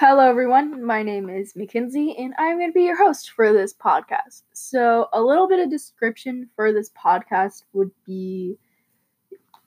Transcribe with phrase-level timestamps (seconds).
[0.00, 0.84] Hello, everyone.
[0.84, 4.42] My name is Mackenzie, and I'm going to be your host for this podcast.
[4.52, 8.58] So, a little bit of description for this podcast would be,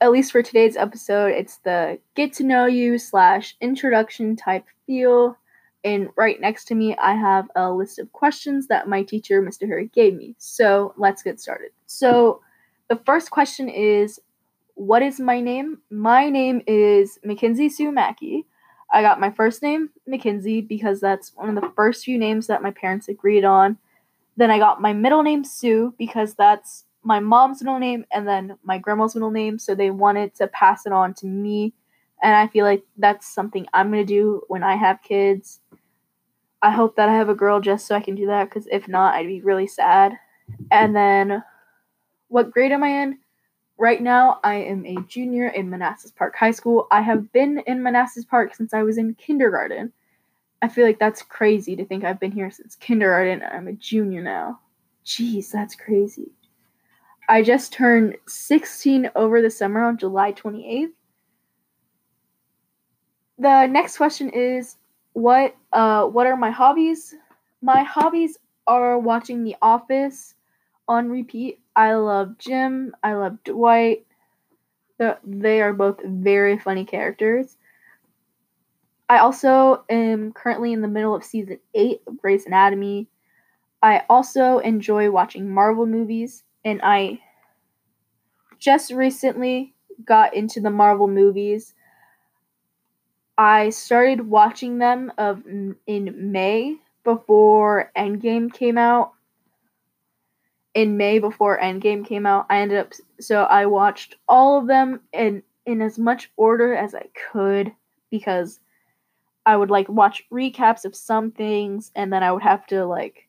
[0.00, 5.36] at least for today's episode, it's the get to know you slash introduction type feel.
[5.84, 9.66] And right next to me, I have a list of questions that my teacher, Mr.
[9.66, 10.34] Harry, gave me.
[10.38, 11.72] So, let's get started.
[11.84, 12.40] So,
[12.88, 14.18] the first question is
[14.76, 15.82] What is my name?
[15.90, 18.46] My name is Mackenzie Sue Mackey.
[18.92, 22.62] I got my first name, Mackenzie, because that's one of the first few names that
[22.62, 23.78] my parents agreed on.
[24.36, 28.56] Then I got my middle name, Sue, because that's my mom's middle name and then
[28.62, 29.58] my grandma's middle name.
[29.58, 31.72] So they wanted to pass it on to me.
[32.22, 35.60] And I feel like that's something I'm going to do when I have kids.
[36.60, 38.86] I hope that I have a girl just so I can do that, because if
[38.86, 40.16] not, I'd be really sad.
[40.70, 41.42] And then,
[42.28, 43.18] what grade am I in?
[43.82, 46.86] Right now, I am a junior in Manassas Park High School.
[46.92, 49.92] I have been in Manassas Park since I was in kindergarten.
[50.62, 53.72] I feel like that's crazy to think I've been here since kindergarten and I'm a
[53.72, 54.60] junior now.
[55.04, 56.30] Jeez, that's crazy.
[57.28, 60.92] I just turned 16 over the summer on July 28th.
[63.40, 64.76] The next question is
[65.14, 67.16] what uh what are my hobbies?
[67.62, 70.36] My hobbies are watching The Office
[70.86, 72.94] on repeat I love Jim.
[73.02, 74.06] I love Dwight.
[75.24, 77.56] they are both very funny characters.
[79.08, 83.08] I also am currently in the middle of season 8 of Grey's Anatomy.
[83.82, 87.20] I also enjoy watching Marvel movies, and I
[88.58, 91.74] just recently got into the Marvel movies.
[93.36, 99.14] I started watching them of in May before Endgame came out
[100.74, 102.46] in May before Endgame came out.
[102.48, 106.94] I ended up so I watched all of them in in as much order as
[106.94, 107.72] I could
[108.10, 108.58] because
[109.44, 113.28] I would like watch recaps of some things and then I would have to like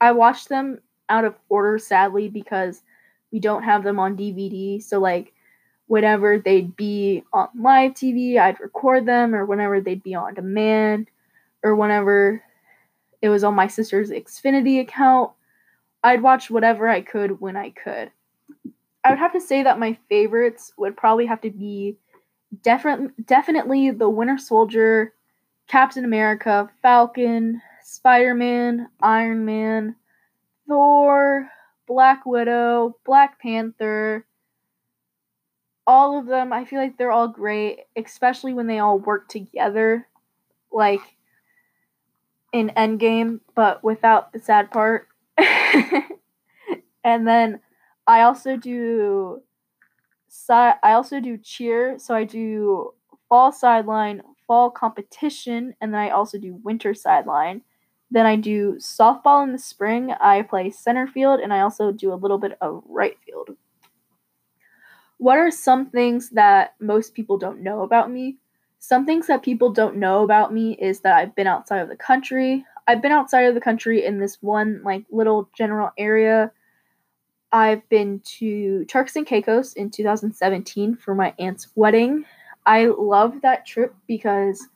[0.00, 2.82] I watched them out of order sadly because
[3.32, 4.82] we don't have them on DVD.
[4.82, 5.32] So like
[5.86, 11.10] whenever they'd be on live TV, I'd record them or whenever they'd be on demand
[11.62, 12.42] or whenever
[13.20, 15.32] it was on my sister's Xfinity account
[16.02, 18.10] I'd watch whatever I could when I could.
[19.04, 21.96] I would have to say that my favorites would probably have to be
[22.62, 25.14] definitely definitely the Winter Soldier,
[25.66, 29.96] Captain America, Falcon, Spider-Man, Iron Man,
[30.66, 31.48] Thor,
[31.86, 34.26] Black Widow, Black Panther.
[35.86, 40.06] All of them, I feel like they're all great, especially when they all work together
[40.70, 41.00] like
[42.52, 45.08] in Endgame, but without the sad part.
[47.04, 47.60] and then
[48.06, 49.42] I also do
[50.28, 52.94] side I also do cheer, so I do
[53.28, 57.62] fall sideline, fall competition, and then I also do winter sideline.
[58.10, 60.12] Then I do softball in the spring.
[60.12, 63.50] I play center field and I also do a little bit of right field.
[65.18, 68.38] What are some things that most people don't know about me?
[68.78, 71.96] Some things that people don't know about me is that I've been outside of the
[71.96, 72.64] country.
[72.88, 76.50] I've been outside of the country in this one like little general area.
[77.52, 82.24] I've been to Turks and Caicos in 2017 for my aunt's wedding.
[82.66, 84.66] I loved that trip because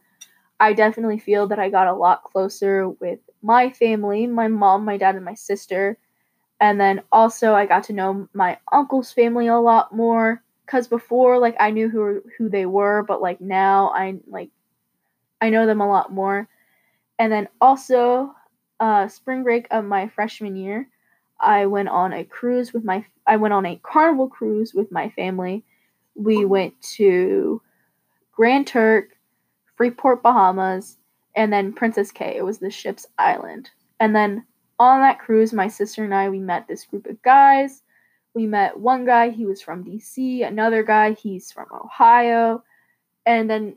[0.61, 4.99] I definitely feel that I got a lot closer with my family, my mom, my
[4.99, 5.99] dad, and my sister.
[6.61, 11.39] And then also I got to know my uncle's family a lot more cuz before
[11.39, 14.50] like I knew who who they were, but like now I like
[15.41, 16.49] I know them a lot more.
[17.22, 18.34] And then also,
[18.81, 20.88] uh, spring break of my freshman year,
[21.38, 25.09] I went on a cruise with my I went on a carnival cruise with my
[25.10, 25.62] family.
[26.16, 27.62] We went to
[28.32, 29.11] Grand Turk,
[29.77, 30.97] Freeport, Bahamas,
[31.37, 32.34] and then Princess Cay.
[32.37, 33.71] It was the ship's island.
[34.00, 34.44] And then
[34.81, 37.84] on that cruise, my sister and I we met this group of guys.
[38.34, 42.65] We met one guy, he was from DC, another guy, he's from Ohio.
[43.25, 43.77] And then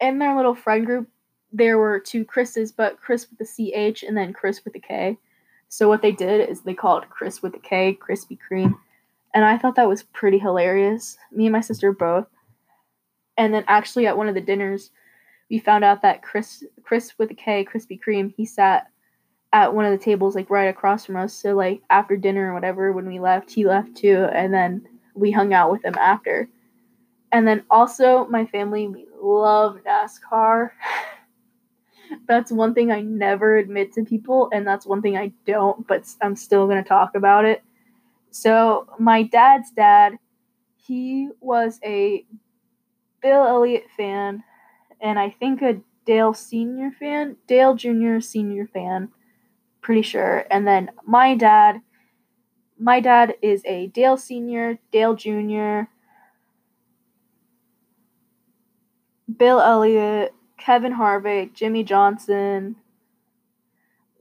[0.00, 1.10] in their little friend group,
[1.52, 3.44] there were two Chris's, but Chris with the
[3.92, 5.18] CH and then Chris with the K.
[5.68, 8.74] So what they did is they called Chris with the K Krispy Kreme.
[9.34, 11.16] And I thought that was pretty hilarious.
[11.30, 12.26] Me and my sister both.
[13.38, 14.90] And then actually at one of the dinners,
[15.50, 18.88] we found out that Chris Chris with a K, Krispy Kreme, he sat
[19.52, 21.34] at one of the tables like right across from us.
[21.34, 25.30] So like after dinner or whatever, when we left, he left too, and then we
[25.30, 26.48] hung out with him after.
[27.32, 30.70] And then also my family, we love NASCAR.
[32.26, 36.08] that's one thing I never admit to people, and that's one thing I don't, but
[36.20, 37.62] I'm still going to talk about it.
[38.30, 40.18] So, my dad's dad,
[40.76, 42.24] he was a
[43.20, 44.42] Bill Elliott fan,
[45.00, 49.08] and I think a Dale Senior fan, Dale Junior Senior fan,
[49.80, 50.44] pretty sure.
[50.50, 51.80] And then my dad,
[52.78, 55.88] my dad is a Dale Senior, Dale Junior,
[59.36, 62.76] Bill Elliott, Kevin Harvick, Jimmie Johnson,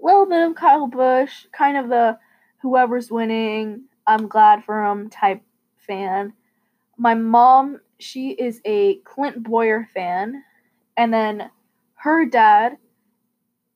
[0.01, 2.17] a little bit of Kyle Busch, kind of the
[2.63, 5.43] whoever's winning, I'm glad for him type
[5.87, 6.33] fan.
[6.97, 10.43] My mom, she is a Clint Bowyer fan,
[10.97, 11.51] and then
[11.93, 12.77] her dad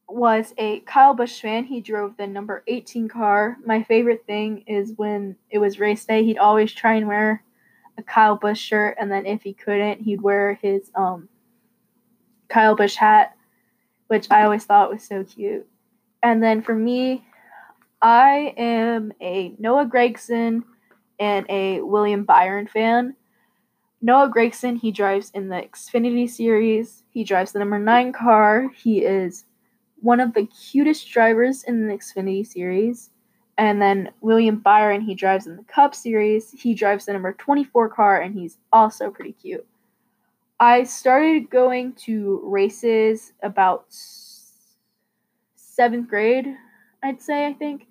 [0.09, 1.65] was a Kyle Busch fan.
[1.65, 3.57] He drove the number 18 car.
[3.63, 7.43] My favorite thing is when it was race day, he'd always try and wear
[7.99, 11.29] a Kyle Busch shirt, and then if he couldn't, he'd wear his um,
[12.49, 13.35] Kyle Busch hat,
[14.07, 15.67] which I always thought was so cute.
[16.23, 17.25] And then for me,
[18.01, 20.63] I am a Noah Gragson
[21.19, 23.15] and a William Byron fan.
[24.01, 27.03] Noah Gragson, he drives in the Xfinity series.
[27.09, 28.69] He drives the number nine car.
[28.75, 29.45] He is
[30.01, 33.09] one of the cutest drivers in the Xfinity series.
[33.57, 36.51] And then William Byron, he drives in the Cup series.
[36.51, 39.65] He drives the number 24 car, and he's also pretty cute.
[40.59, 43.85] I started going to races about
[45.55, 46.47] seventh grade,
[47.03, 47.87] I'd say, I think.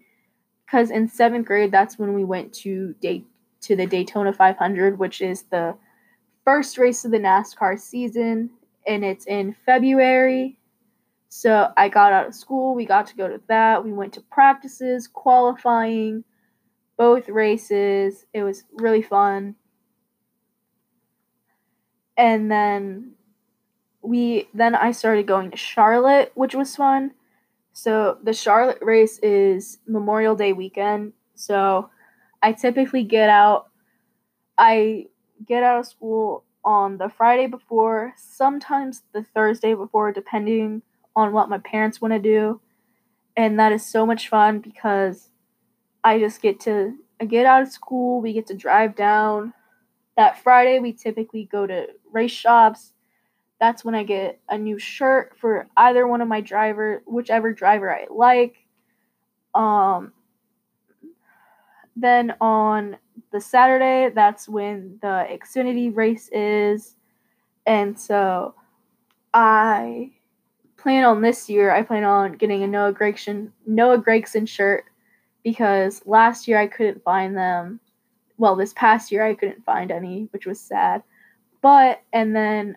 [0.64, 3.24] Because in seventh grade, that's when we went to day
[3.60, 5.74] to the Daytona 500, which is the
[6.44, 8.50] first race of the NASCAR season,
[8.86, 10.58] and it's in February.
[11.28, 13.84] So I got out of school, we got to go to that.
[13.84, 16.24] We went to practices, qualifying,
[16.96, 18.24] both races.
[18.32, 19.56] It was really fun.
[22.16, 23.12] And then
[24.02, 27.12] we then I started going to Charlotte, which was fun.
[27.72, 31.12] So the Charlotte race is Memorial Day weekend.
[31.34, 31.90] So
[32.42, 33.68] I typically get out
[34.56, 35.06] I
[35.46, 40.82] get out of school on the Friday before, sometimes the Thursday before depending
[41.16, 42.60] on what my parents want to do.
[43.36, 45.28] And that is so much fun because
[46.02, 49.54] I just get to I get out of school, we get to drive down.
[50.16, 52.94] That Friday we typically go to race shops
[53.60, 57.90] that's when I get a new shirt for either one of my driver, whichever driver
[57.94, 58.56] I like.
[59.54, 60.12] Um,
[61.96, 62.98] then on
[63.32, 66.96] the Saturday, that's when the Xfinity race is.
[67.66, 68.54] And so
[69.32, 70.10] I
[70.76, 74.84] plan on this year, I plan on getting a Noah Gragson Noah Gragson shirt
[75.42, 77.80] because last year I couldn't find them.
[78.38, 81.02] Well, this past year I couldn't find any, which was sad.
[81.62, 82.76] But and then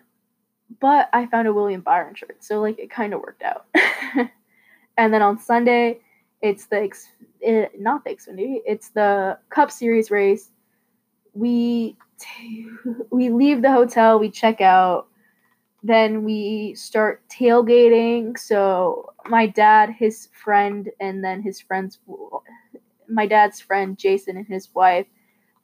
[0.80, 3.66] but I found a William Byron shirt, so like it kind of worked out.
[4.96, 6.00] and then on Sunday,
[6.42, 6.90] it's the
[7.40, 10.50] it, not the Xfinity, it's the Cup Series race.
[11.34, 12.66] We t-
[13.10, 15.08] we leave the hotel, we check out,
[15.82, 18.38] then we start tailgating.
[18.38, 21.98] So my dad, his friend, and then his friend's
[23.08, 25.06] my dad's friend Jason and his wife,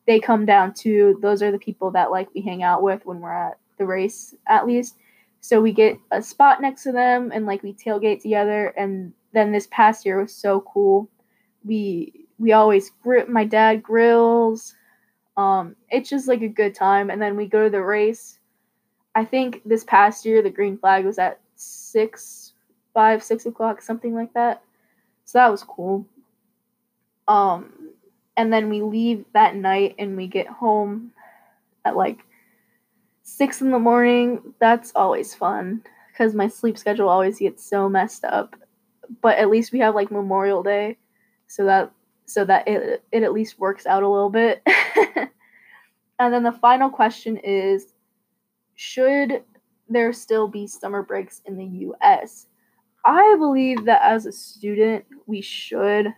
[0.07, 3.21] they come down to Those are the people that like we hang out with when
[3.21, 4.97] we're at the race at least.
[5.41, 8.69] So we get a spot next to them and like we tailgate together.
[8.77, 11.09] And then this past year was so cool.
[11.65, 14.75] We we always grip my dad grills.
[15.37, 17.11] Um, it's just like a good time.
[17.11, 18.39] And then we go to the race.
[19.15, 22.53] I think this past year the green flag was at six,
[22.93, 24.63] five, six o'clock, something like that.
[25.25, 26.07] So that was cool.
[27.29, 27.84] Um,
[28.37, 31.13] and then we leave that night and we get home
[31.85, 32.21] at like
[33.23, 38.25] six in the morning, that's always fun because my sleep schedule always gets so messed
[38.25, 38.57] up.
[39.21, 40.97] But at least we have like Memorial Day,
[41.47, 41.93] so that
[42.27, 44.63] so that it it at least works out a little bit.
[46.19, 47.93] and then the final question is
[48.75, 49.43] should
[49.89, 52.47] there still be summer breaks in the US?
[53.05, 56.09] I believe that as a student we should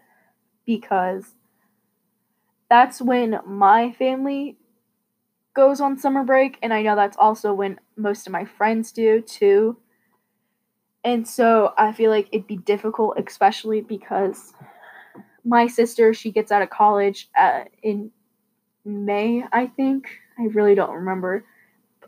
[0.64, 1.35] because
[2.68, 4.56] that's when my family
[5.54, 9.20] goes on summer break, and I know that's also when most of my friends do
[9.20, 9.76] too.
[11.04, 14.52] And so I feel like it'd be difficult, especially because
[15.44, 18.11] my sister she gets out of college uh, in
[18.85, 20.08] May, I think.
[20.38, 21.44] I really don't remember.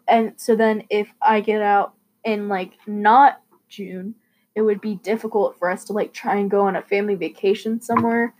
[0.09, 4.15] And so then if I get out in like not June,
[4.55, 7.81] it would be difficult for us to like try and go on a family vacation
[7.81, 8.35] somewhere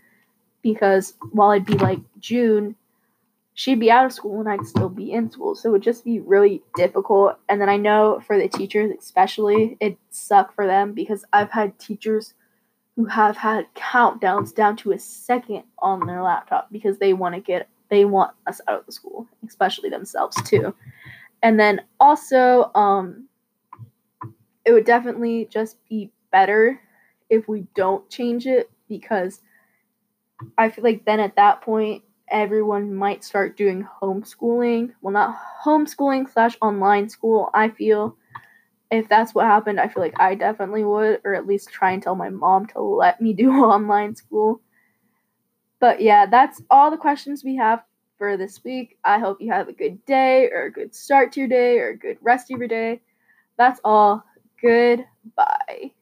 [0.73, 2.75] because while it'd be like June,
[3.53, 5.55] she'd be out of school and I'd still be in school.
[5.55, 7.37] So it would just be really difficult.
[7.49, 11.77] And then I know for the teachers, especially, it sucked for them because I've had
[11.79, 12.33] teachers
[12.95, 17.41] who have had countdowns down to a second on their laptop because they want to
[17.41, 20.75] get they want us out of the school, especially themselves too.
[21.41, 23.27] And then also, um,
[24.63, 26.79] it would definitely just be better
[27.29, 29.41] if we don't change it because
[30.57, 34.93] I feel like then at that point everyone might start doing homeschooling.
[35.01, 37.49] Well, not homeschooling slash online school.
[37.53, 38.15] I feel
[38.91, 42.03] if that's what happened, I feel like I definitely would, or at least try and
[42.03, 44.61] tell my mom to let me do online school.
[45.79, 47.83] But yeah, that's all the questions we have
[48.17, 48.97] for this week.
[49.03, 51.89] I hope you have a good day, or a good start to your day, or
[51.89, 53.01] a good rest of your day.
[53.57, 54.23] That's all.
[54.61, 55.93] Goodbye.